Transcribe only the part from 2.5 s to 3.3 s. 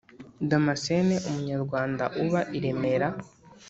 i Remera